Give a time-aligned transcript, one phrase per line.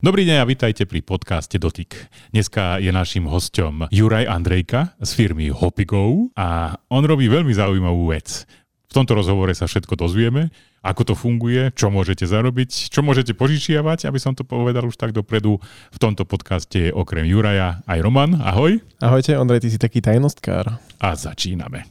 [0.00, 1.92] Dobrý deň a vítajte pri podcaste Dotyk.
[2.32, 8.48] Dneska je našim hosťom Juraj Andrejka z firmy Hopigo a on robí veľmi zaujímavú vec.
[8.88, 10.48] V tomto rozhovore sa všetko dozvieme,
[10.80, 15.12] ako to funguje, čo môžete zarobiť, čo môžete požičiavať, aby som to povedal už tak
[15.12, 15.60] dopredu.
[15.92, 18.40] V tomto podcaste je okrem Juraja aj Roman.
[18.40, 18.80] Ahoj.
[19.04, 20.80] Ahojte, Ondrej, ty si taký tajnostkár.
[20.96, 21.84] A začíname.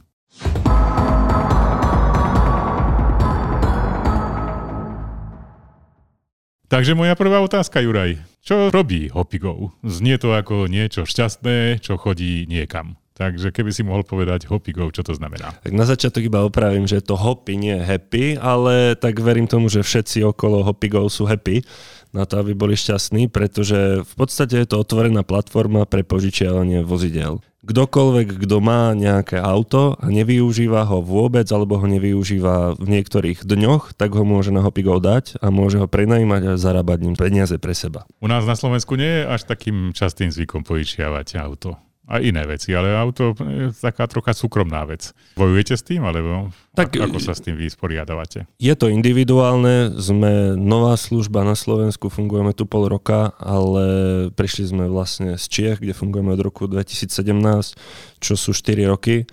[6.70, 8.22] Takže moja prvá otázka, Juraj.
[8.46, 9.74] Čo robí Hopigo?
[9.82, 12.94] Znie to ako niečo šťastné, čo chodí niekam.
[13.18, 15.50] Takže keby si mohol povedať Hopigo, čo to znamená?
[15.66, 19.66] Tak na začiatok iba opravím, že to Hopi nie je happy, ale tak verím tomu,
[19.66, 21.66] že všetci okolo Hopigo sú happy
[22.14, 27.42] na to, aby boli šťastní, pretože v podstate je to otvorená platforma pre požičiavanie vozidel
[27.60, 34.00] kdokoľvek, kto má nejaké auto a nevyužíva ho vôbec alebo ho nevyužíva v niektorých dňoch,
[34.00, 37.76] tak ho môže na Hopigo dať a môže ho prenajímať a zarábať ním peniaze pre
[37.76, 38.08] seba.
[38.24, 41.76] U nás na Slovensku nie je až takým častým zvykom požičiavať auto
[42.10, 45.14] a iné veci, ale auto je taká trocha súkromná vec.
[45.38, 48.50] Bojujete s tým, alebo tak, ako sa s tým vysporiadavate?
[48.58, 53.86] Je to individuálne, sme nová služba na Slovensku, fungujeme tu pol roka, ale
[54.34, 57.78] prišli sme vlastne z Čiech, kde fungujeme od roku 2017,
[58.18, 59.30] čo sú 4 roky.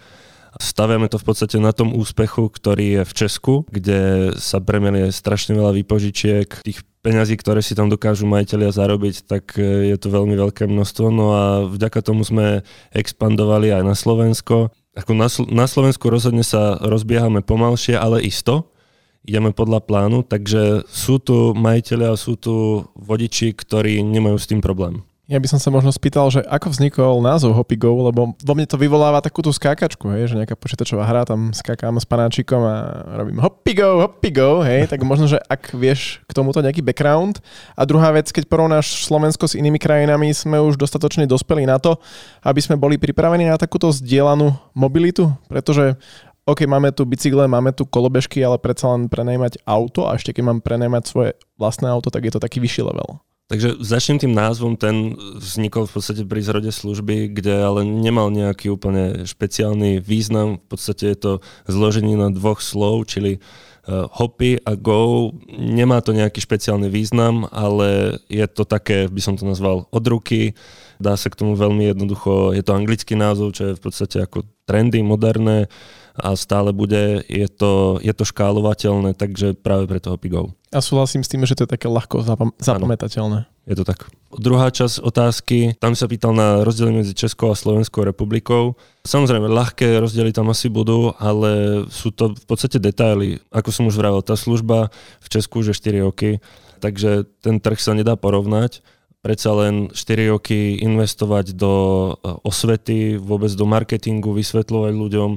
[0.56, 5.52] Staviame to v podstate na tom úspechu, ktorý je v Česku, kde sa premelie strašne
[5.52, 6.48] veľa výpožičiek.
[6.64, 11.06] Tých peňazí, ktoré si tam dokážu majiteľia zarobiť, tak e, je to veľmi veľké množstvo.
[11.14, 14.74] No a vďaka tomu sme expandovali aj na Slovensko.
[14.98, 18.74] Ako na, Sl- na Slovensku rozhodne sa rozbiehame pomalšie, ale isto.
[19.22, 25.06] Ideme podľa plánu, takže sú tu majiteľia, sú tu vodiči, ktorí nemajú s tým problém.
[25.26, 28.62] Ja by som sa možno spýtal, že ako vznikol názov Hoppy Go, lebo vo mne
[28.62, 32.74] to vyvoláva takúto skákačku, hej, že nejaká počítačová hra, tam skákam s panáčikom a
[33.18, 37.42] robím Hoppy Go, Hoppy Go, hej, tak možno, že ak vieš k tomuto nejaký background.
[37.74, 41.98] A druhá vec, keď porovnáš Slovensko s inými krajinami, sme už dostatočne dospeli na to,
[42.46, 45.98] aby sme boli pripravení na takúto zdieľanú mobilitu, pretože
[46.46, 50.54] OK, máme tu bicykle, máme tu kolobežky, ale predsa len prenajmať auto a ešte keď
[50.54, 53.18] mám prenajmať svoje vlastné auto, tak je to taký vyšší level.
[53.46, 58.74] Takže začnem tým názvom, ten vznikol v podstate pri zrode služby, kde ale nemal nejaký
[58.74, 60.58] úplne špeciálny význam.
[60.66, 61.32] V podstate je to
[61.70, 65.30] zloženie na dvoch slov, čili uh, hoppy a go.
[65.54, 70.58] Nemá to nejaký špeciálny význam, ale je to také, by som to nazval, od ruky.
[70.98, 74.42] Dá sa k tomu veľmi jednoducho, je to anglický názov, čo je v podstate ako
[74.66, 75.70] trendy, moderné
[76.16, 80.52] a stále bude, je to, je to škálovateľné, takže práve preto Hoppy Go.
[80.72, 83.48] A súhlasím s tým, že to je také ľahko zapam- zapamätateľné.
[83.66, 84.06] Je to tak.
[84.36, 88.78] Druhá časť otázky, tam sa pýtal na rozdiel medzi Českou a Slovenskou republikou.
[89.02, 93.42] Samozrejme, ľahké rozdiely tam asi budú, ale sú to v podstate detaily.
[93.50, 96.38] Ako som už vravel, tá služba v Česku už je 4 roky,
[96.78, 98.84] takže ten trh sa nedá porovnať
[99.26, 101.74] predsa len 4 roky investovať do
[102.14, 105.30] eh, osvety, vôbec do marketingu, vysvetľovať ľuďom,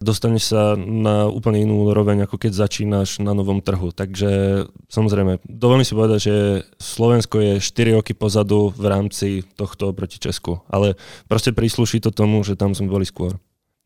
[0.00, 3.90] dostaneš sa na úplne inú úroveň, ako keď začínaš na novom trhu.
[3.92, 6.36] Takže samozrejme, dovolím si povedať, že
[6.76, 10.60] Slovensko je 4 roky pozadu v rámci tohto proti Česku.
[10.68, 13.36] Ale proste prísluší to tomu, že tam sme boli skôr.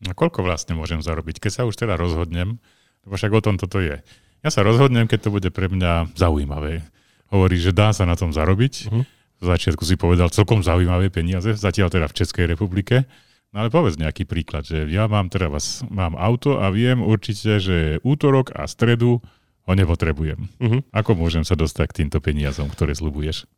[0.08, 2.56] A koľko vlastne môžem zarobiť, keď sa už teda rozhodnem?
[3.04, 4.00] Lebo však o tom toto je.
[4.40, 6.80] Ja sa rozhodnem, keď to bude pre mňa zaujímavé.
[7.28, 8.74] Hovorí, že dá sa na tom zarobiť.
[8.88, 9.04] Uh-huh.
[9.40, 13.08] V začiatku si povedal celkom zaujímavé peniaze, zatiaľ teda v Českej republike.
[13.50, 17.58] No ale povedz nejaký príklad, že ja mám teda vás, mám auto a viem určite,
[17.58, 19.18] že útorok a stredu
[19.66, 20.46] ho nepotrebujem.
[20.62, 20.80] Uh-huh.
[20.94, 23.50] Ako môžem sa dostať k týmto peniazom, ktoré slubuješ?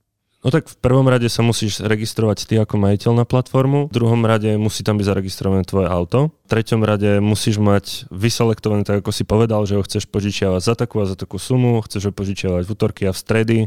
[0.42, 4.26] No tak v prvom rade sa musíš registrovať ty ako majiteľ na platformu, v druhom
[4.26, 9.14] rade musí tam byť zaregistrované tvoje auto, v treťom rade musíš mať vyselektované, tak ako
[9.14, 12.66] si povedal, že ho chceš požičiavať za takú a za takú sumu, chceš ho požičiavať
[12.66, 13.58] v útorky a v stredy,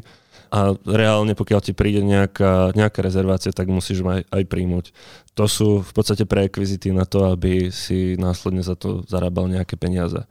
[0.51, 4.85] a reálne pokiaľ ti príde nejaká, nejaká rezervácia, tak musíš aj, aj príjmuť.
[5.35, 10.23] To sú v podstate preekvizity na to, aby si následne za to zarábal nejaké peniaze.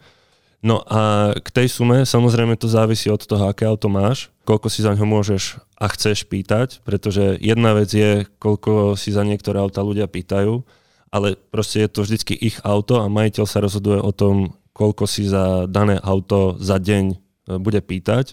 [0.65, 4.81] No a k tej sume samozrejme to závisí od toho, aké auto máš, koľko si
[4.81, 9.85] za ňo môžeš a chceš pýtať, pretože jedna vec je, koľko si za niektoré auta
[9.85, 10.65] ľudia pýtajú,
[11.13, 15.29] ale proste je to vždycky ich auto a majiteľ sa rozhoduje o tom, koľko si
[15.29, 17.17] za dané auto za deň e,
[17.61, 18.33] bude pýtať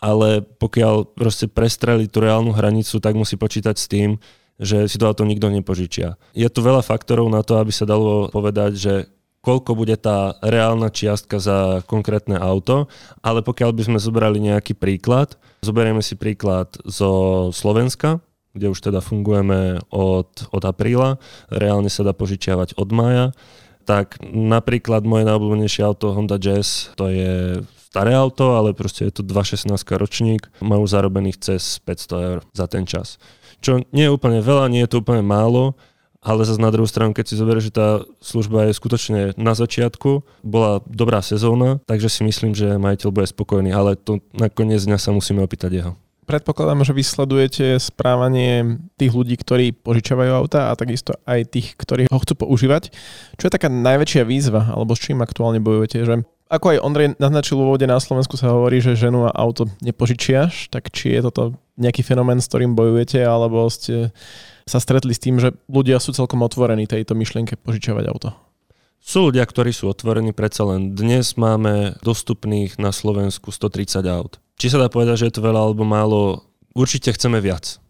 [0.00, 4.16] ale pokiaľ proste prestreli tú reálnu hranicu, tak musí počítať s tým,
[4.60, 6.20] že si to nikto nepožičia.
[6.36, 8.94] Je tu veľa faktorov na to, aby sa dalo povedať, že
[9.40, 12.92] koľko bude tá reálna čiastka za konkrétne auto,
[13.24, 18.20] ale pokiaľ by sme zobrali nejaký príklad, zoberieme si príklad zo Slovenska,
[18.52, 21.16] kde už teda fungujeme od, od apríla,
[21.48, 23.26] reálne sa dá požičiavať od mája,
[23.88, 29.26] tak napríklad moje najobľúbenejšie auto Honda Jazz, to je staré auto, ale proste je to
[29.26, 29.66] 2.16
[29.98, 33.18] ročník, majú zarobených cez 500 eur za ten čas.
[33.58, 35.74] Čo nie je úplne veľa, nie je to úplne málo,
[36.22, 37.88] ale zase na druhú stranu, keď si zoberieš, že tá
[38.22, 43.74] služba je skutočne na začiatku, bola dobrá sezóna, takže si myslím, že majiteľ bude spokojný,
[43.74, 45.92] ale to nakoniec dňa sa musíme opýtať jeho.
[46.30, 52.22] Predpokladám, že vysledujete správanie tých ľudí, ktorí požičavajú auta a takisto aj tých, ktorí ho
[52.22, 52.94] chcú používať.
[53.34, 56.06] Čo je taká najväčšia výzva, alebo s čím aktuálne bojujete?
[56.06, 59.70] Že ako aj Ondrej naznačil v úvode, na Slovensku sa hovorí, že ženu a auto
[59.78, 61.42] nepožičiaš, tak či je toto
[61.78, 64.10] nejaký fenomén, s ktorým bojujete, alebo ste
[64.66, 68.34] sa stretli s tým, že ľudia sú celkom otvorení tejto myšlienke požičiavať auto?
[69.00, 74.42] Sú ľudia, ktorí sú otvorení, predsa len dnes máme dostupných na Slovensku 130 aut.
[74.60, 76.44] Či sa dá povedať, že je to veľa alebo málo,
[76.76, 77.80] určite chceme viac.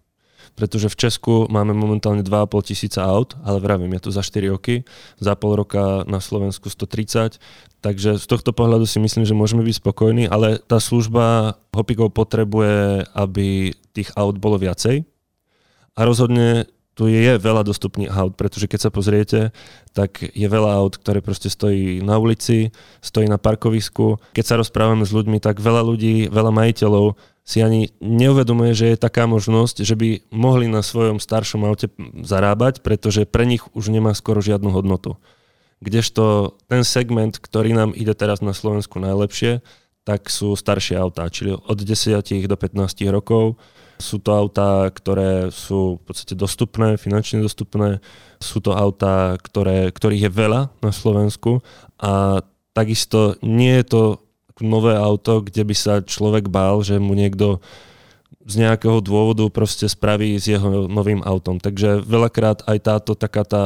[0.54, 4.84] Pretože v Česku máme momentálne 2,5 tisíca aut, ale vravím, je to za 4 roky,
[5.20, 7.40] za pol roka na Slovensku 130,
[7.80, 13.08] takže z tohto pohľadu si myslím, že môžeme byť spokojní, ale tá služba Hopikov potrebuje,
[13.16, 15.08] aby tých aut bolo viacej,
[15.98, 19.40] a rozhodne tu je veľa dostupných aut, pretože keď sa pozriete,
[19.96, 24.20] tak je veľa aut, ktoré proste stojí na ulici, stojí na parkovisku.
[24.36, 27.16] Keď sa rozprávame s ľuďmi, tak veľa ľudí, veľa majiteľov
[27.50, 31.90] si ani neuvedomuje, že je taká možnosť, že by mohli na svojom staršom aute
[32.22, 35.18] zarábať, pretože pre nich už nemá skoro žiadnu hodnotu.
[35.82, 39.66] Kdežto ten segment, ktorý nám ide teraz na Slovensku najlepšie,
[40.06, 43.58] tak sú staršie autá, čili od 10 do 15 rokov
[44.00, 48.00] sú to autá, ktoré sú v podstate dostupné, finančne dostupné.
[48.40, 51.60] Sú to autá, ktoré, ktorých je veľa na Slovensku
[52.00, 52.40] a
[52.72, 54.02] takisto nie je to
[54.62, 57.60] nové auto, kde by sa človek bál, že mu niekto
[58.40, 61.60] z nejakého dôvodu proste spraví s jeho novým autom.
[61.60, 63.64] Takže veľakrát aj táto taká tá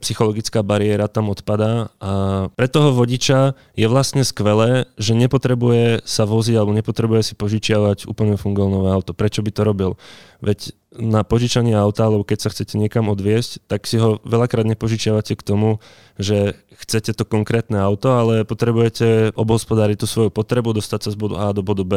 [0.00, 2.12] psychologická bariéra tam odpadá a
[2.52, 8.36] pre toho vodiča je vlastne skvelé, že nepotrebuje sa voziť alebo nepotrebuje si požičiavať úplne
[8.36, 9.16] fungovné auto.
[9.16, 9.90] Prečo by to robil?
[10.44, 15.34] Veď na požičanie auta, alebo keď sa chcete niekam odviesť, tak si ho veľakrát nepožičiavate
[15.34, 15.82] k tomu,
[16.22, 16.54] že
[16.86, 21.50] chcete to konkrétne auto, ale potrebujete obhospodáriť tú svoju potrebu, dostať sa z bodu A
[21.50, 21.92] do bodu B.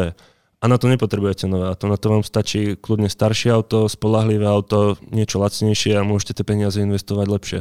[0.57, 4.97] A na to nepotrebujete nové auto, na to vám stačí kľudne staršie auto, spolahlivé auto,
[5.13, 7.59] niečo lacnejšie a môžete tie peniaze investovať lepšie.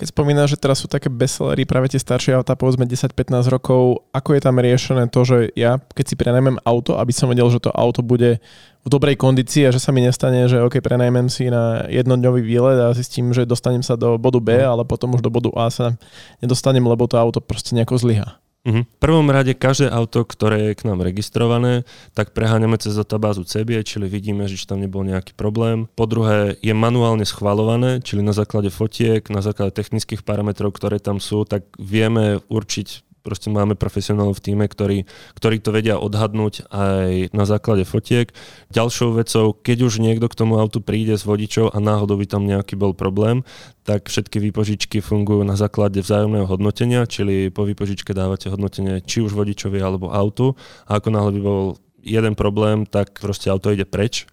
[0.00, 4.32] Keď spomínaš, že teraz sú také bestsellery, práve tie staršie auta, povedzme 10-15 rokov, ako
[4.32, 7.68] je tam riešené to, že ja, keď si prenajmem auto, aby som vedel, že to
[7.68, 8.40] auto bude
[8.80, 12.80] v dobrej kondícii a že sa mi nestane, že OK, prenajmem si na jednodňový výlet
[12.80, 14.72] a zistím, že dostanem sa do bodu B, mhm.
[14.72, 15.92] ale potom už do bodu A sa
[16.40, 18.40] nedostanem, lebo to auto proste nejako zlyha.
[18.70, 18.86] Uh-huh.
[18.86, 21.82] V prvom rade každé auto, ktoré je k nám registrované,
[22.14, 25.90] tak preháňame cez databázu CBI, čili vidíme, že tam nebol nejaký problém.
[25.98, 31.18] Po druhé, je manuálne schvalované, čili na základe fotiek, na základe technických parametrov, ktoré tam
[31.18, 35.04] sú, tak vieme určiť proste máme profesionálov v týme, ktorí,
[35.36, 38.32] ktorí to vedia odhadnúť aj na základe fotiek.
[38.72, 42.48] Ďalšou vecou, keď už niekto k tomu autu príde s vodičou a náhodou by tam
[42.48, 43.44] nejaký bol problém,
[43.84, 49.36] tak všetky výpožičky fungujú na základe vzájomného hodnotenia, čili po výpožičke dávate hodnotenie či už
[49.36, 50.56] vodičovi alebo autu
[50.88, 51.62] a ako náhle by bol
[52.00, 54.24] jeden problém, tak proste auto ide preč.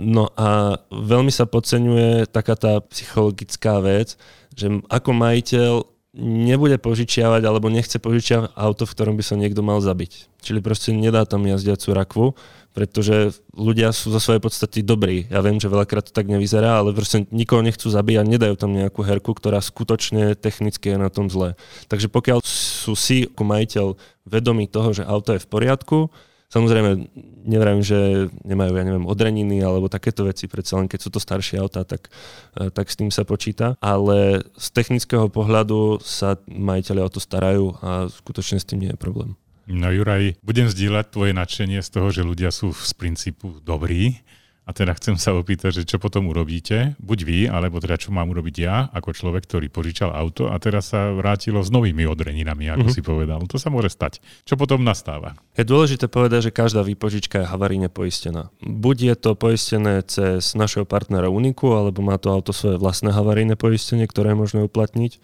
[0.00, 4.16] No a veľmi sa podceňuje taká tá psychologická vec,
[4.56, 5.72] že ako majiteľ
[6.12, 10.28] nebude požičiavať alebo nechce požičiavať auto, v ktorom by sa niekto mal zabiť.
[10.44, 12.26] Čili proste nedá tam jazdiacu rakvu,
[12.76, 15.28] pretože ľudia sú zo svojej podstate dobrí.
[15.32, 19.00] Ja viem, že veľakrát to tak nevyzerá, ale proste nikoho nechcú zabíjať, nedajú tam nejakú
[19.04, 21.56] herku, ktorá skutočne technicky je na tom zle.
[21.88, 23.86] Takže pokiaľ sú si ako majiteľ
[24.28, 25.98] vedomí toho, že auto je v poriadku,
[26.52, 27.08] Samozrejme,
[27.48, 31.56] neviem, že nemajú, ja neviem, odreniny alebo takéto veci, predsa len keď sú to staršie
[31.56, 32.12] autá, tak,
[32.60, 33.80] eh, tak s tým sa počíta.
[33.80, 39.00] Ale z technického pohľadu sa majiteľi o to starajú a skutočne s tým nie je
[39.00, 39.32] problém.
[39.64, 44.20] No Juraj, budem zdieľať tvoje nadšenie z toho, že ľudia sú z princípu dobrí
[44.62, 48.30] a teda chcem sa opýtať, že čo potom urobíte, buď vy, alebo teda čo mám
[48.30, 52.86] urobiť ja, ako človek, ktorý požičal auto a teraz sa vrátilo s novými odreninami, ako
[52.86, 52.94] mm-hmm.
[52.94, 53.42] si povedal.
[53.50, 54.22] To sa môže stať.
[54.46, 55.34] Čo potom nastáva?
[55.58, 58.54] Je dôležité povedať, že každá výpožička je havaríne poistená.
[58.62, 63.58] Buď je to poistené cez našeho partnera Uniku, alebo má to auto svoje vlastné havaríne
[63.58, 65.18] poistenie, ktoré je možné uplatniť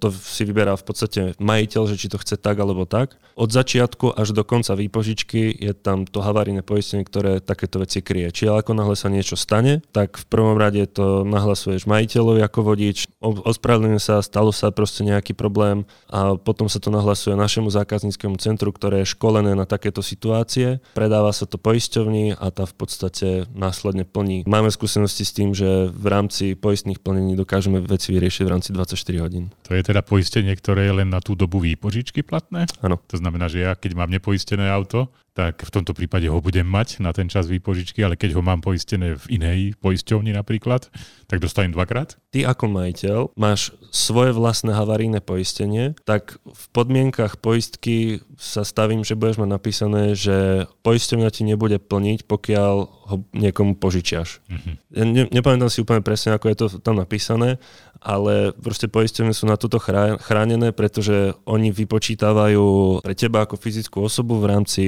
[0.00, 3.20] to si vyberá v podstate majiteľ, že či to chce tak alebo tak.
[3.36, 8.32] Od začiatku až do konca výpožičky je tam to havarijné poistenie, ktoré takéto veci kryje.
[8.32, 13.08] Čiže ako náhle sa niečo stane, tak v prvom rade to nahlasuješ majiteľovi ako vodič,
[13.20, 18.72] ospravedlňuje sa, stalo sa proste nejaký problém a potom sa to nahlasuje našemu zákazníckému centru,
[18.72, 20.80] ktoré je školené na takéto situácie.
[20.96, 24.44] Predáva sa to poisťovni a tá v podstate následne plní.
[24.48, 29.24] Máme skúsenosti s tým, že v rámci poistných plnení dokážeme veci vyriešiť v rámci 24
[29.24, 29.52] hodín.
[29.66, 32.70] To je teda poistenie, ktoré je len na tú dobu výpožičky platné?
[32.78, 33.02] Áno.
[33.10, 36.98] To znamená, že ja keď mám nepoistené auto, tak v tomto prípade ho budem mať
[36.98, 40.90] na ten čas výpožičky, ale keď ho mám poistené v inej poisťovni napríklad,
[41.30, 42.18] tak dostanem dvakrát?
[42.34, 49.18] Ty ako majiteľ máš svoje vlastné havarijné poistenie, tak v podmienkach poistky sa stavím, že
[49.18, 52.74] budeš mať napísané, že poisťovňa ti nebude plniť, pokiaľ
[53.10, 54.42] ho niekomu požičiaš.
[54.46, 54.74] Uh-huh.
[54.94, 57.58] Ja ne, nepamätám si úplne presne, ako je to tam napísané,
[58.00, 64.40] ale proste poistenie sú na toto chránené, pretože oni vypočítavajú pre teba ako fyzickú osobu
[64.40, 64.82] v rámci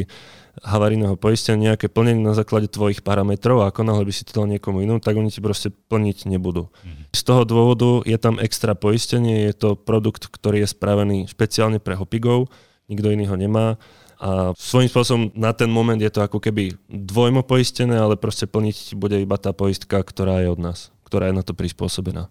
[0.65, 4.45] havarijného poistenia nejaké plnenie na základe tvojich parametrov a ako náhle by si to dal
[4.49, 6.69] niekomu inom, tak oni ti proste plniť nebudú.
[6.69, 7.17] Mm-hmm.
[7.17, 11.97] Z toho dôvodu je tam extra poistenie, je to produkt, ktorý je spravený špeciálne pre
[11.97, 12.53] hopigov,
[12.89, 13.81] nikto iný ho nemá
[14.23, 18.95] a svojím spôsobom na ten moment je to ako keby dvojmo poistené, ale proste plniť
[18.95, 22.31] bude iba tá poistka, ktorá je od nás, ktorá je na to prispôsobená.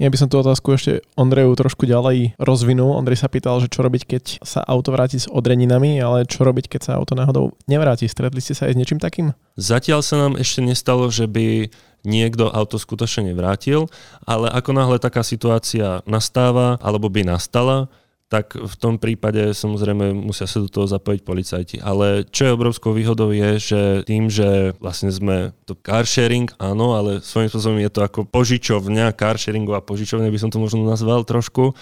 [0.00, 2.96] Ja by som tú otázku ešte Ondreju trošku ďalej rozvinul.
[2.96, 6.64] Ondrej sa pýtal, že čo robiť, keď sa auto vráti s odreninami, ale čo robiť,
[6.72, 8.08] keď sa auto náhodou nevráti.
[8.08, 9.36] Stretli ste sa aj s niečím takým?
[9.60, 11.68] Zatiaľ sa nám ešte nestalo, že by
[12.08, 13.86] niekto auto skutočne nevrátil,
[14.24, 17.92] ale ako náhle taká situácia nastáva alebo by nastala,
[18.32, 21.76] tak v tom prípade samozrejme musia sa do toho zapojiť policajti.
[21.84, 26.96] Ale čo je obrovskou výhodou je, že tým, že vlastne sme to car sharing, áno,
[26.96, 31.28] ale svojím spôsobom je to ako požičovňa, car sharingová požičovňa by som to možno nazval
[31.28, 31.76] trošku,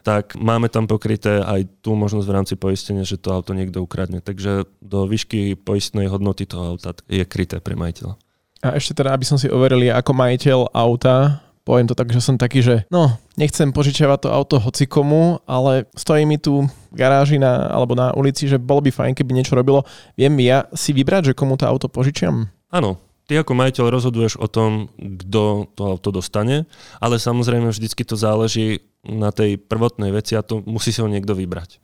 [0.00, 4.24] tak máme tam pokryté aj tú možnosť v rámci poistenia, že to auto niekto ukradne.
[4.24, 8.16] Takže do výšky poistnej hodnoty toho auta je kryté pre majiteľa.
[8.64, 12.34] A ešte teda, aby som si overil, ako majiteľ auta poviem to tak, že som
[12.34, 17.72] taký, že no, nechcem požičiavať to auto hocikomu, ale stojí mi tu v garáži na,
[17.72, 19.88] alebo na ulici, že bolo by fajn, keby niečo robilo.
[20.16, 22.52] Viem ja si vybrať, že komu to auto požičiam?
[22.68, 26.68] Áno, ty ako majiteľ rozhoduješ o tom, kto to auto dostane,
[27.00, 31.32] ale samozrejme vždycky to záleží na tej prvotnej veci a to musí si ho niekto
[31.34, 31.82] vybrať.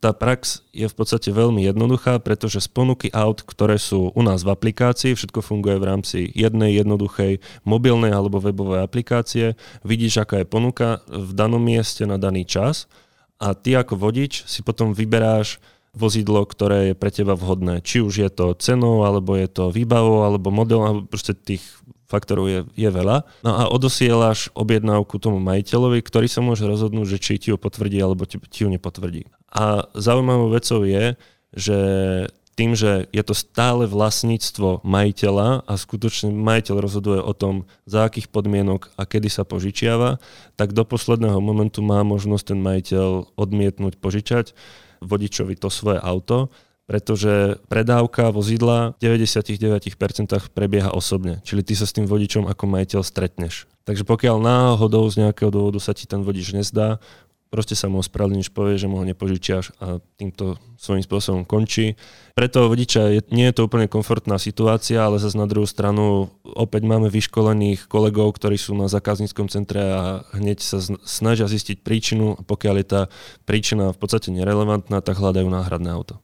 [0.00, 4.40] Tá prax je v podstate veľmi jednoduchá, pretože z ponuky aut, ktoré sú u nás
[4.40, 10.48] v aplikácii, všetko funguje v rámci jednej jednoduchej mobilnej alebo webovej aplikácie, vidíš, aká je
[10.48, 12.88] ponuka v danom mieste na daný čas
[13.36, 15.60] a ty ako vodič si potom vyberáš
[15.92, 17.82] vozidlo, ktoré je pre teba vhodné.
[17.82, 21.64] Či už je to cenou, alebo je to výbavou, alebo model, alebo proste tých
[22.10, 23.22] faktorov je, je veľa.
[23.46, 28.02] No a odosielaš objednávku tomu majiteľovi, ktorý sa môže rozhodnúť, že či ti ju potvrdí
[28.02, 29.30] alebo ti, ti ju nepotvrdí.
[29.54, 31.14] A zaujímavou vecou je,
[31.54, 31.78] že
[32.58, 38.28] tým, že je to stále vlastníctvo majiteľa a skutočne majiteľ rozhoduje o tom, za akých
[38.28, 40.20] podmienok a kedy sa požičiava,
[40.60, 44.52] tak do posledného momentu má možnosť ten majiteľ odmietnúť požičať
[45.00, 46.52] vodičovi to svoje auto
[46.90, 50.02] pretože predávka vozidla v 99%
[50.50, 51.38] prebieha osobne.
[51.46, 53.70] Čili ty sa s tým vodičom ako majiteľ stretneš.
[53.86, 56.98] Takže pokiaľ náhodou z nejakého dôvodu sa ti ten vodič nezdá,
[57.46, 61.94] proste sa mu ospravedlníš, povie, že mu ho nepožičiaš a týmto svojím spôsobom končí.
[62.34, 66.26] Pre toho vodiča je, nie je to úplne komfortná situácia, ale zase na druhú stranu
[66.42, 72.34] opäť máme vyškolených kolegov, ktorí sú na zákazníckom centre a hneď sa snažia zistiť príčinu
[72.34, 73.02] a pokiaľ je tá
[73.46, 76.18] príčina v podstate nerelevantná, tak hľadajú náhradné auto.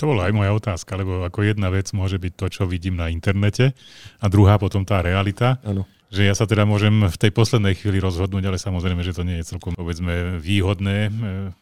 [0.00, 3.12] To bola aj moja otázka, lebo ako jedna vec môže byť to, čo vidím na
[3.12, 3.76] internete
[4.18, 5.60] a druhá potom tá realita.
[5.62, 5.84] Ano.
[6.12, 9.40] Že ja sa teda môžem v tej poslednej chvíli rozhodnúť, ale samozrejme, že to nie
[9.40, 11.12] je celkom povedzme výhodné eh,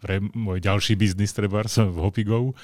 [0.02, 2.58] pre môj ďalší biznis, treba v Hopigov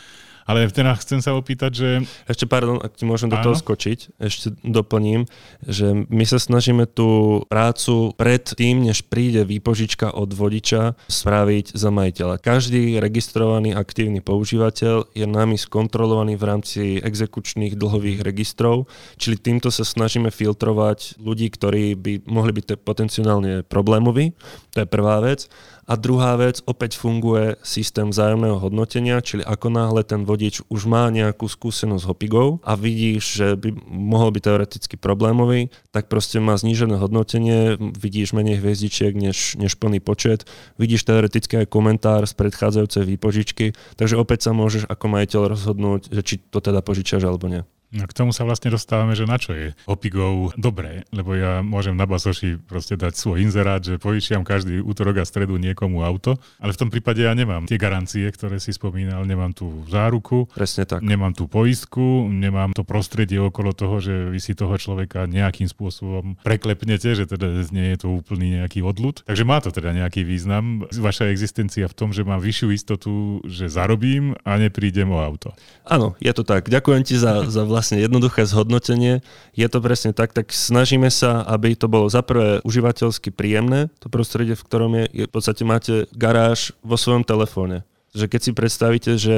[0.46, 1.88] ale teda chcem sa opýtať, že...
[2.30, 5.26] Ešte pardon, ak ti môžem do toho skočiť, ešte doplním,
[5.66, 11.90] že my sa snažíme tú prácu pred tým, než príde výpožička od vodiča, spraviť za
[11.90, 12.38] majiteľa.
[12.38, 18.86] Každý registrovaný aktívny používateľ je nami skontrolovaný v rámci exekučných dlhových registrov,
[19.18, 24.32] čili týmto sa snažíme filtrovať ľudí, ktorí by mohli byť potenciálne problémoví.
[24.72, 25.50] To je prvá vec.
[25.86, 31.06] A druhá vec, opäť funguje systém vzájomného hodnotenia, čili ako náhle ten vodič už má
[31.14, 36.58] nejakú skúsenosť s hopigou a vidíš, že by mohol byť teoreticky problémový, tak proste má
[36.58, 40.42] znížené hodnotenie, vidíš menej hviezdičiek než, než plný počet,
[40.74, 46.22] vidíš teoreticky aj komentár z predchádzajúcej výpožičky, takže opäť sa môžeš ako majiteľ rozhodnúť, že
[46.26, 47.62] či to teda požičaš alebo nie.
[47.96, 51.96] No k tomu sa vlastne dostávame, že na čo je Opigov dobré, lebo ja môžem
[51.96, 56.76] na Basoši proste dať svoj inzerát, že povyšiam každý útorok a stredu niekomu auto, ale
[56.76, 61.00] v tom prípade ja nemám tie garancie, ktoré si spomínal, nemám tú záruku, Presne tak.
[61.00, 66.36] nemám tú poistku, nemám to prostredie okolo toho, že vy si toho človeka nejakým spôsobom
[66.44, 69.24] preklepnete, že teda nie je to úplný nejaký odľud.
[69.24, 70.84] Takže má to teda nejaký význam.
[70.92, 75.56] Vaša existencia v tom, že mám vyššiu istotu, že zarobím a neprídem o auto.
[75.88, 76.68] Áno, je to tak.
[76.68, 79.22] Ďakujem ti za, za vlastne jednoduché zhodnotenie.
[79.54, 84.10] Je to presne tak, tak snažíme sa, aby to bolo za prvé užívateľsky príjemné, to
[84.10, 88.56] prostredie, v ktorom je, je v podstate máte garáž vo svojom telefóne že keď si
[88.56, 89.36] predstavíte, že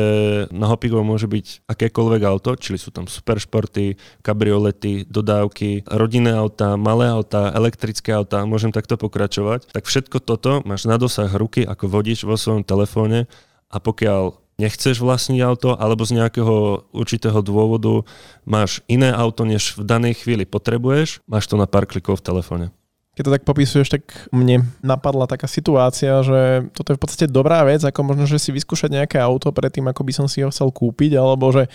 [0.55, 7.11] na Hopigo môže byť akékoľvek auto, čili sú tam superšporty, kabriolety, dodávky, rodinné autá, malé
[7.11, 12.23] autá, elektrické autá, môžem takto pokračovať, tak všetko toto máš na dosah ruky ako vodič
[12.23, 13.27] vo svojom telefóne
[13.67, 18.03] a pokiaľ nechceš vlastniť auto alebo z nejakého určitého dôvodu
[18.43, 22.67] máš iné auto, než v danej chvíli potrebuješ, máš to na pár klikov v telefóne
[23.19, 27.67] keď to tak popisuješ, tak mne napadla taká situácia, že toto je v podstate dobrá
[27.67, 30.71] vec, ako možno, že si vyskúšať nejaké auto predtým, ako by som si ho chcel
[30.71, 31.67] kúpiť, alebo že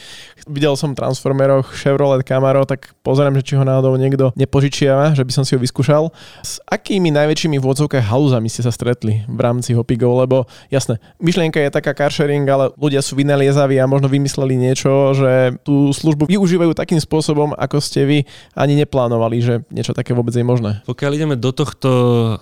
[0.47, 5.31] videl som Transformeroch Chevrolet Camaro, tak pozerám, že či ho náhodou niekto nepožičiava, že by
[5.35, 6.15] som si ho vyskúšal.
[6.39, 11.75] S akými najväčšími vôdzovkách halúzami ste sa stretli v rámci Hopigo, lebo jasné, myšlienka je
[11.75, 16.71] taká car sharing, ale ľudia sú vynaliezaví a možno vymysleli niečo, že tú službu využívajú
[16.71, 18.17] takým spôsobom, ako ste vy
[18.55, 20.79] ani neplánovali, že niečo také vôbec je možné.
[20.87, 21.89] Pokiaľ ideme ideme do tohto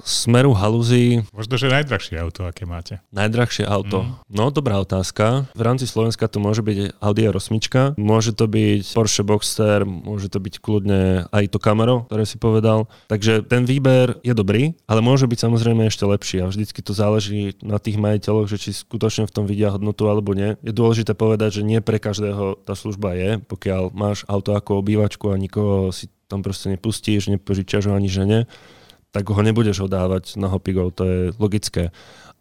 [0.04, 1.24] smeru halúzy...
[1.32, 3.00] Možno, že najdrahšie auto, aké máte.
[3.16, 4.04] Najdrahšie auto.
[4.04, 4.12] Mm.
[4.28, 5.48] No, dobrá otázka.
[5.56, 10.44] V rámci Slovenska to môže byť Audi R8, môže to byť Porsche Boxster, môže to
[10.44, 12.92] byť kľudne aj to Camaro, ktoré si povedal.
[13.08, 17.56] Takže ten výber je dobrý, ale môže byť samozrejme ešte lepší a vždycky to záleží
[17.64, 20.60] na tých majiteľoch, že či skutočne v tom vidia hodnotu alebo nie.
[20.66, 25.32] Je dôležité povedať, že nie pre každého tá služba je, pokiaľ máš auto ako obývačku
[25.32, 28.48] a nikoho si tam proste nepustíš, nepožičaš ho ani žene,
[29.12, 31.92] tak ho nebudeš hodávať na hopigov, to je logické.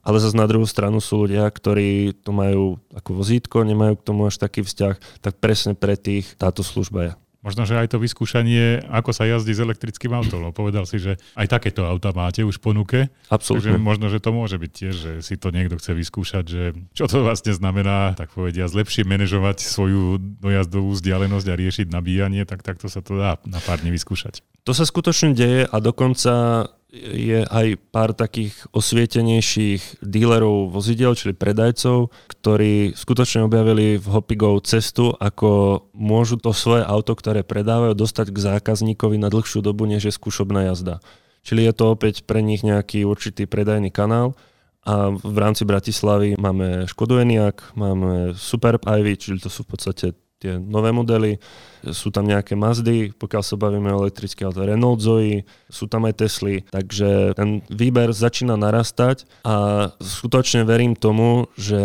[0.00, 4.24] Ale zase na druhú stranu sú ľudia, ktorí to majú ako vozítko, nemajú k tomu
[4.24, 7.12] až taký vzťah, tak presne pre tých táto služba je.
[7.40, 10.44] Možno, že aj to vyskúšanie, ako sa jazdí s elektrickým autom.
[10.44, 12.98] No, povedal si, že aj takéto auta máte už v ponuke.
[13.32, 13.72] Absolutne.
[13.72, 17.08] Takže možno, že to môže byť tiež, že si to niekto chce vyskúšať, že čo
[17.08, 22.92] to vlastne znamená, tak povedia, lepšie manažovať svoju dojazdovú vzdialenosť a riešiť nabíjanie, tak takto
[22.92, 24.44] sa to dá na pár dní vyskúšať.
[24.64, 32.10] To sa skutočne deje a dokonca je aj pár takých osvietenejších dílerov vozidel, čili predajcov,
[32.26, 38.42] ktorí skutočne objavili v Hopigov cestu, ako môžu to svoje auto, ktoré predávajú, dostať k
[38.58, 40.98] zákazníkovi na dlhšiu dobu, než je skúšobná jazda.
[41.46, 44.34] Čili je to opäť pre nich nejaký určitý predajný kanál.
[44.80, 50.06] A v rámci Bratislavy máme Škodu Enyaq, máme Superb Ivy, čili to sú v podstate
[50.40, 51.36] tie nové modely,
[51.92, 56.16] sú tam nejaké Mazdy, pokiaľ sa bavíme o elektrické auto, Renault Zoe, sú tam aj
[56.20, 61.80] Tesly, takže ten výber začína narastať a skutočne verím tomu, že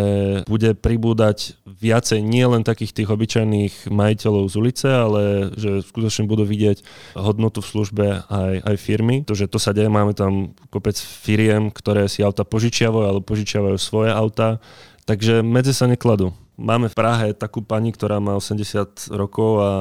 [0.48, 6.48] bude pribúdať viacej nie len takých tých obyčajných majiteľov z ulice, ale že skutočne budú
[6.48, 6.84] vidieť
[7.20, 9.24] hodnotu v službe aj, aj firmy.
[9.28, 13.76] To, že to sa deje, máme tam kopec firiem, ktoré si auta požičiavajú alebo požičiavajú
[13.80, 14.64] svoje auta,
[15.04, 16.36] takže medzi sa nekladú.
[16.56, 19.72] Máme v Prahe takú pani, ktorá má 80 rokov a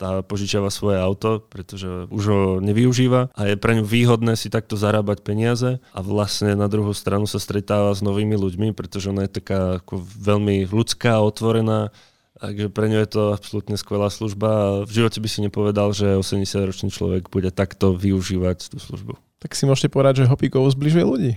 [0.00, 3.36] tá požičiava svoje auto, pretože už ho nevyužíva.
[3.36, 7.36] A je pre ňu výhodné si takto zarábať peniaze a vlastne na druhú stranu sa
[7.36, 11.92] stretáva s novými ľuďmi, pretože ona je taká ako veľmi ľudská, otvorená,
[12.36, 16.20] Takže pre ňu je to absolútne skvelá služba a v živote by si nepovedal, že
[16.20, 21.32] 80-ročný človek bude takto využívať tú službu tak si môžete povedať, že Hopikov zbližuje ľudí.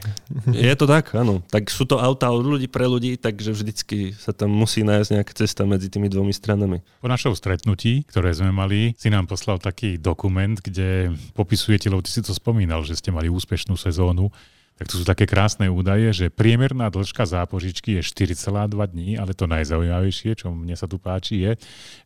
[0.50, 1.46] Je to tak, áno.
[1.54, 5.34] Tak sú to autá od ľudí pre ľudí, takže vždycky sa tam musí nájsť nejaká
[5.38, 6.82] cesta medzi tými dvomi stranami.
[7.06, 12.10] Po našom stretnutí, ktoré sme mali, si nám poslal taký dokument, kde popisujete, lebo ty
[12.10, 14.34] si to spomínal, že ste mali úspešnú sezónu
[14.80, 19.44] tak to sú také krásne údaje, že priemerná dĺžka zápožičky je 4,2 dní, ale to
[19.44, 21.52] najzaujímavejšie, čo mne sa tu páči, je,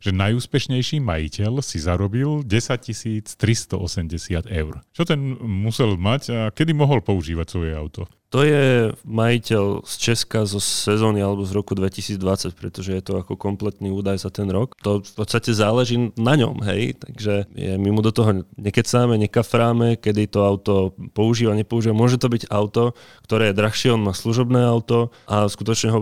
[0.02, 4.74] že najúspešnejší majiteľ si zarobil 10 380 eur.
[4.90, 8.10] Čo ten musel mať a kedy mohol používať svoje auto?
[8.34, 13.38] To je majiteľ z Česka zo sezóny alebo z roku 2020, pretože je to ako
[13.38, 14.74] kompletný údaj za ten rok.
[14.82, 20.02] To v podstate záleží na ňom, hej, takže je, my mu do toho nekecáme, nekafráme,
[20.02, 21.94] kedy to auto používa, nepoužíva.
[21.94, 26.00] Môže to byť auto, ktoré je drahšie, on má služobné auto a skutočne ho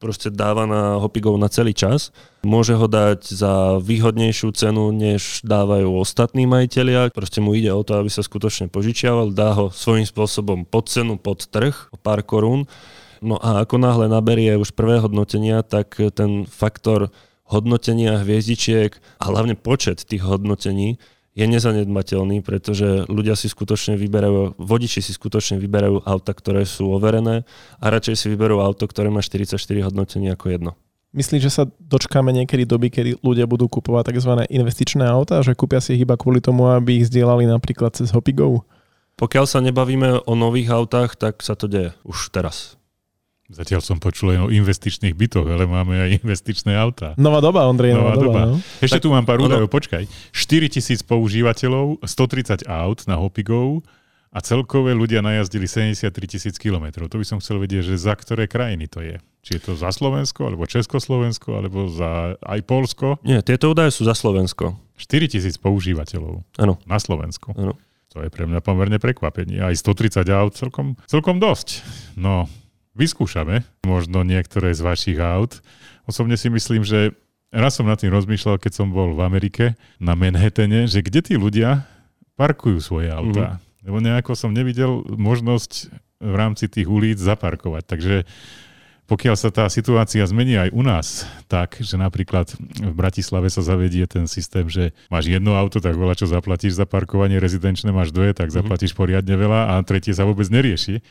[0.00, 2.08] proste dáva na hopigov na celý čas.
[2.40, 7.12] Môže ho dať za výhodnejšiu cenu, než dávajú ostatní majiteľia.
[7.12, 11.20] Proste mu ide o to, aby sa skutočne požičiaval, dá ho svojím spôsobom pod cenu,
[11.20, 12.64] pod trh, o pár korún.
[13.20, 17.12] No a ako náhle naberie už prvé hodnotenia, tak ten faktor
[17.44, 20.96] hodnotenia hviezdičiek a hlavne počet tých hodnotení
[21.40, 27.48] je nezanedbateľný, pretože ľudia si skutočne vyberajú, vodiči si skutočne vyberajú auta, ktoré sú overené
[27.80, 30.72] a radšej si vyberú auto, ktoré má 44 hodnotení ako jedno.
[31.10, 34.46] Myslíš, že sa dočkáme niekedy doby, kedy ľudia budú kupovať tzv.
[34.46, 38.62] investičné auta, že kúpia si ich iba kvôli tomu, aby ich zdieľali napríklad cez Hopigov?
[39.18, 42.79] Pokiaľ sa nebavíme o nových autách, tak sa to deje už teraz.
[43.50, 47.18] Zatiaľ som počul len o investičných bytoch, ale máme aj investičné autá.
[47.18, 48.40] Nová doba, Ondrej, nová, nová doba.
[48.54, 48.56] No.
[48.78, 50.06] Ešte tak, tu mám pár údajov, počkaj.
[50.06, 53.82] 4 tisíc používateľov, 130 aut na Hopigov
[54.30, 57.10] a celkové ľudia najazdili 73 tisíc kilometrov.
[57.10, 59.18] To by som chcel vedieť, že za ktoré krajiny to je.
[59.42, 63.18] Či je to za Slovensko, alebo Československo, alebo za aj Polsko?
[63.26, 64.78] Nie, tieto údaje sú za Slovensko.
[64.94, 66.78] 4 tisíc používateľov ano.
[66.86, 67.50] na Slovensku.
[67.58, 67.74] Ano.
[68.14, 69.58] To je pre mňa pomerne prekvapenie.
[69.62, 71.82] Aj 130 aut celkom, celkom dosť.
[72.14, 72.46] No,
[72.94, 75.62] vyskúšame možno niektoré z vašich aut.
[76.06, 77.14] Osobne si myslím, že
[77.54, 79.64] raz som nad tým rozmýšľal, keď som bol v Amerike
[79.98, 81.86] na Manhattane, že kde tí ľudia
[82.38, 83.58] parkujú svoje autá.
[83.58, 83.60] Mm.
[83.90, 87.84] Lebo nejako som nevidel možnosť v rámci tých ulic zaparkovať.
[87.88, 88.16] Takže
[89.10, 94.06] pokiaľ sa tá situácia zmení aj u nás, tak, že napríklad v Bratislave sa zavedie
[94.06, 98.30] ten systém, že máš jedno auto, tak veľa čo zaplatíš za parkovanie, rezidenčné máš dve,
[98.30, 98.62] tak mhm.
[98.62, 101.02] zaplatíš poriadne veľa a tretie sa vôbec nerieši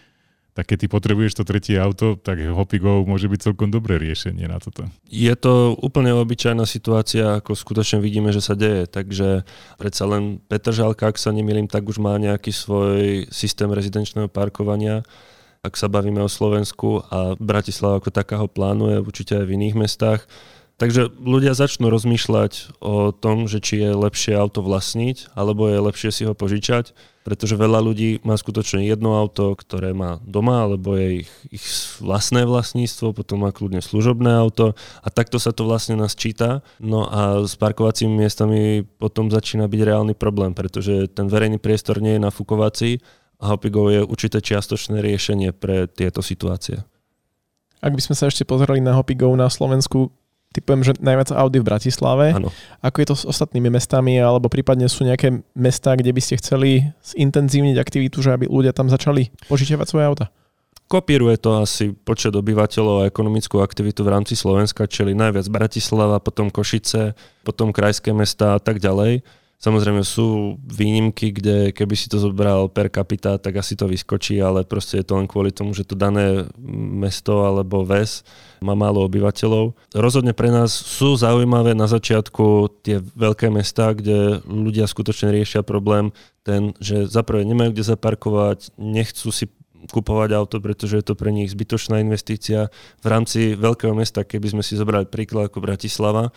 [0.53, 4.59] tak keď ty potrebuješ to tretie auto, tak Hopigo môže byť celkom dobré riešenie na
[4.59, 4.89] toto.
[5.07, 9.47] Je to úplne obyčajná situácia, ako skutočne vidíme, že sa deje, takže
[9.79, 15.05] predsa len Petržalka, ak sa nemýlim, tak už má nejaký svoj systém rezidenčného parkovania,
[15.59, 19.75] ak sa bavíme o Slovensku a Bratislava ako taká ho plánuje, určite aj v iných
[19.75, 20.23] mestách.
[20.79, 26.09] Takže ľudia začnú rozmýšľať o tom, že či je lepšie auto vlastniť, alebo je lepšie
[26.15, 26.95] si ho požičať
[27.29, 31.65] pretože veľa ľudí má skutočne jedno auto, ktoré má doma, alebo je ich, ich
[32.01, 34.73] vlastné vlastníctvo, potom má kľudne služobné auto
[35.05, 36.65] a takto sa to vlastne nás číta.
[36.81, 42.17] No a s parkovacími miestami potom začína byť reálny problém, pretože ten verejný priestor nie
[42.17, 42.97] je nafúkovací
[43.37, 46.81] a Hopigo je určité čiastočné riešenie pre tieto situácie.
[47.79, 50.11] Ak by sme sa ešte pozreli na Hopigo na Slovensku,
[50.49, 52.33] typujem, že najviac Audi v Bratislave.
[52.33, 52.49] Ano.
[52.81, 56.89] Ako je to s ostatnými mestami, alebo prípadne sú nejaké mesta, kde by ste chceli
[57.05, 60.25] zintenzívniť aktivitu, že aby ľudia tam začali požičiavať svoje auta?
[60.89, 66.49] Kopíruje to asi počet obyvateľov a ekonomickú aktivitu v rámci Slovenska, čili najviac Bratislava, potom
[66.49, 67.13] Košice,
[67.45, 69.21] potom krajské mesta a tak ďalej.
[69.59, 74.63] Samozrejme sú výnimky, kde keby si to zobral per capita, tak asi to vyskočí, ale
[74.63, 76.47] proste je to len kvôli tomu, že to dané
[76.95, 78.23] mesto alebo ves
[78.63, 79.75] má málo obyvateľov.
[79.91, 86.15] Rozhodne pre nás sú zaujímavé na začiatku tie veľké mesta, kde ľudia skutočne riešia problém
[86.47, 89.51] ten, že zaprvé nemajú kde zaparkovať, nechcú si
[89.91, 92.71] kupovať auto, pretože je to pre nich zbytočná investícia.
[93.03, 96.31] V rámci veľkého mesta, keby sme si zobrali príklad ako Bratislava,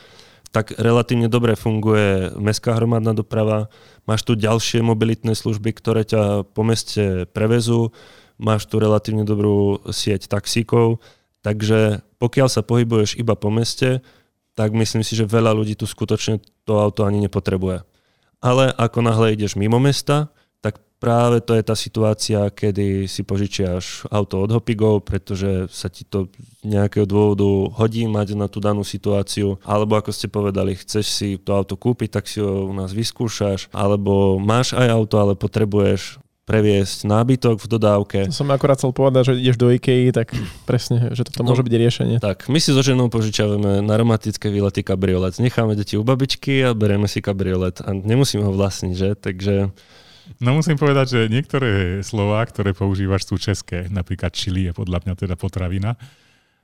[0.53, 3.73] tak relatívne dobre funguje mestská hromadná doprava,
[4.05, 7.91] máš tu ďalšie mobilitné služby, ktoré ťa po meste prevezú,
[8.37, 11.01] máš tu relatívne dobrú sieť taxíkov,
[11.41, 14.05] takže pokiaľ sa pohybuješ iba po meste,
[14.53, 17.89] tak myslím si, že veľa ľudí tu skutočne to auto ani nepotrebuje.
[18.45, 20.29] Ale ako náhle ideš mimo mesta,
[21.03, 26.31] práve to je tá situácia, kedy si požičiaš auto od Hopigov, pretože sa ti to
[26.63, 31.59] nejakého dôvodu hodí mať na tú danú situáciu, alebo ako ste povedali, chceš si to
[31.59, 37.07] auto kúpiť, tak si ho u nás vyskúšaš, alebo máš aj auto, ale potrebuješ previesť
[37.07, 38.19] nábytok v dodávke.
[38.27, 40.35] To som akorát chcel povedať, že ideš do IKEA, tak
[40.71, 42.17] presne, že toto no, môže byť riešenie.
[42.19, 45.39] Tak, my si so ženou požičiavame na romantické výlety kabriolet.
[45.39, 49.11] Necháme deti u babičky a berieme si kabriolet a nemusíme ho vlastniť, že?
[49.15, 49.55] Takže
[50.39, 53.91] No musím povedať, že niektoré slová, ktoré používaš, sú české.
[53.91, 55.99] Napríklad čili je podľa mňa teda potravina.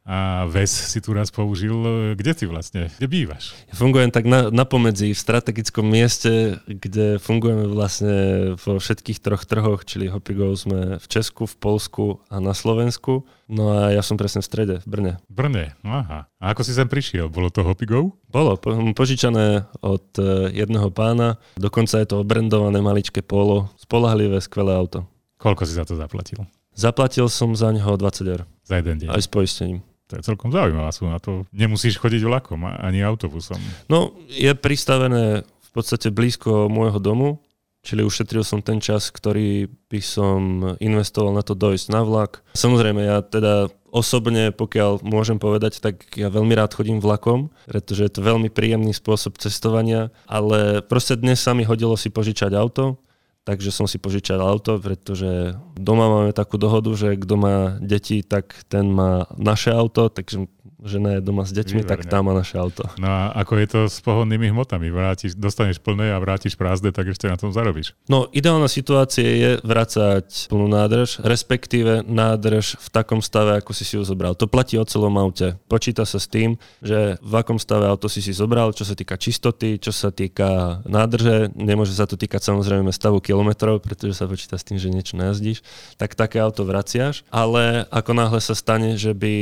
[0.09, 1.77] A ves si tu raz použil.
[2.16, 2.88] Kde ty vlastne?
[2.97, 3.53] Kde bývaš?
[3.68, 8.14] Ja fungujem tak na, na pomedzi, v strategickom mieste, kde fungujeme vlastne
[8.57, 13.29] vo všetkých troch trhoch, čili Hopigov sme v Česku, v Polsku a na Slovensku.
[13.53, 15.12] No a ja som presne v strede, v Brne.
[15.29, 16.25] Brne, no aha.
[16.40, 17.29] A ako si sem prišiel?
[17.29, 18.16] Bolo to Hopigov?
[18.33, 21.37] Bolo, po, požičané od e, jedného pána.
[21.61, 23.68] Dokonca je to obrendované maličké polo.
[23.77, 25.05] Spolahlivé, skvelé auto.
[25.37, 26.49] Koľko si za to zaplatil?
[26.73, 28.49] Zaplatil som za neho 20 eur.
[28.64, 29.09] Za jeden deň?
[29.12, 29.85] Aj s poistením.
[30.09, 31.44] To je celkom zaujímavá na to.
[31.53, 33.61] Nemusíš chodiť vlakom ani autobusom.
[33.92, 37.44] No, je pristavené v podstate blízko môjho domu,
[37.85, 40.40] čili ušetril som ten čas, ktorý by som
[40.81, 42.40] investoval na to dojsť na vlak.
[42.57, 48.12] Samozrejme, ja teda osobne, pokiaľ môžem povedať, tak ja veľmi rád chodím vlakom, pretože je
[48.12, 53.01] to veľmi príjemný spôsob cestovania, ale proste dnes sa mi hodilo si požičať auto,
[53.48, 58.52] takže som si požičal auto, pretože doma máme takú dohodu, že kto má deti, tak
[58.68, 60.44] ten má naše auto, takže
[60.87, 61.91] žena je doma s deťmi, Výborné.
[61.91, 62.87] tak tam má naše auto.
[63.03, 64.95] No a ako je to s pohonnými hmotami?
[64.95, 67.99] Vrátiš, dostaneš plné a vrátiš prázdne, tak ešte na tom zarobíš.
[68.07, 73.99] No ideálna situácia je vrácať plnú nádrž, respektíve nádrž v takom stave, ako si si
[73.99, 74.38] ju zobral.
[74.38, 75.59] To platí o celom aute.
[75.67, 79.19] Počíta sa s tým, že v akom stave auto si si zobral, čo sa týka
[79.19, 84.55] čistoty, čo sa týka nádrže, nemôže sa to týkať samozrejme stavu kilometrov, pretože sa počíta
[84.55, 85.67] s tým, že niečo najazdíš,
[85.99, 89.37] tak také auto vraciaš, ale ako náhle sa stane, že by,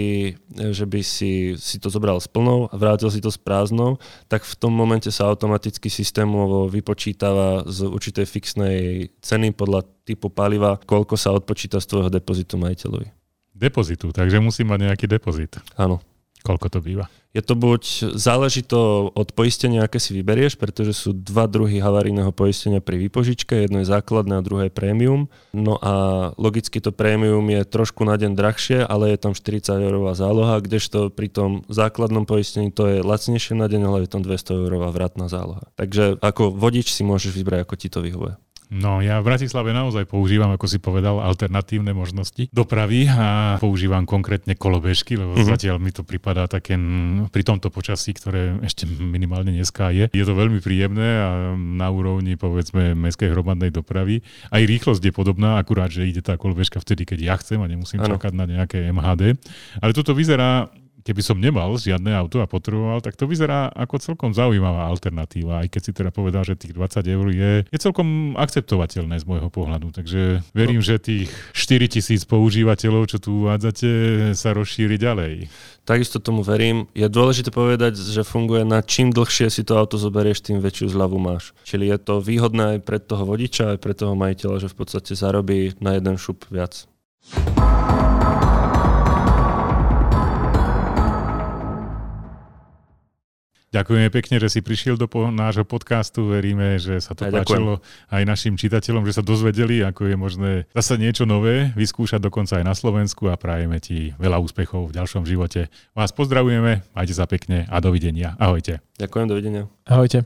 [0.72, 3.98] že by si si, si to zobral s plnou a vrátil si to s prázdnou,
[4.30, 10.78] tak v tom momente sa automaticky systémovo vypočítava z určitej fixnej ceny podľa typu paliva,
[10.78, 13.08] koľko sa odpočíta z tvojho depozitu majiteľovi.
[13.56, 15.56] Depozitu, takže musí mať nejaký depozit.
[15.74, 15.98] Áno.
[16.46, 17.10] Koľko to býva?
[17.34, 22.32] Je to buď, záleží to od poistenia, aké si vyberieš, pretože sú dva druhy havarijného
[22.32, 25.28] poistenia pri výpožičke, jedno je základné a druhé je prémium.
[25.52, 25.92] No a
[26.40, 31.12] logicky to prémium je trošku na deň drahšie, ale je tam 40 eurová záloha, kdežto
[31.12, 35.28] pri tom základnom poistení to je lacnejšie na deň, ale je tam 200 eurová vratná
[35.28, 35.66] záloha.
[35.76, 38.45] Takže ako vodič si môžeš vybrať, ako ti to vyhovuje.
[38.66, 44.58] No ja v Bratislave naozaj používam, ako si povedal, alternatívne možnosti dopravy a používam konkrétne
[44.58, 45.46] kolobežky, lebo uh-huh.
[45.54, 46.74] zatiaľ mi to pripadá také
[47.30, 50.10] pri tomto počasí, ktoré ešte minimálne dneska je.
[50.10, 54.26] Je to veľmi príjemné a na úrovni povedzme mestskej hromadnej dopravy.
[54.50, 58.02] Aj rýchlosť je podobná, akurát, že ide tá kolobežka vtedy, keď ja chcem a nemusím
[58.02, 58.18] ano.
[58.18, 59.38] čakať na nejaké MHD.
[59.78, 60.66] Ale toto vyzerá
[61.06, 65.70] keby som nemal žiadne auto a potreboval, tak to vyzerá ako celkom zaujímavá alternatíva, aj
[65.70, 69.94] keď si teda povedal, že tých 20 eur je, je celkom akceptovateľné z môjho pohľadu.
[69.94, 70.86] Takže verím, no.
[70.86, 73.88] že tých 4000 používateľov, čo tu uvádzate,
[74.34, 75.46] sa rozšíri ďalej.
[75.86, 76.90] Takisto tomu verím.
[76.98, 81.14] Je dôležité povedať, že funguje na čím dlhšie si to auto zoberieš, tým väčšiu zľavu
[81.22, 81.54] máš.
[81.62, 85.14] Čili je to výhodné aj pre toho vodiča, aj pre toho majiteľa, že v podstate
[85.14, 86.90] zarobí na jeden šup viac.
[93.76, 96.32] Ďakujeme pekne, že si prišiel do po- nášho podcastu.
[96.32, 98.16] Veríme, že sa to aj páčilo ďakujem.
[98.16, 102.64] aj našim čitateľom, že sa dozvedeli, ako je možné zase niečo nové vyskúšať dokonca aj
[102.64, 105.68] na Slovensku a prajeme ti veľa úspechov v ďalšom živote.
[105.92, 108.32] Vás pozdravujeme, majte sa pekne a dovidenia.
[108.40, 108.80] Ahojte.
[108.96, 109.62] Ďakujem, dovidenia.
[109.84, 110.24] Ahojte.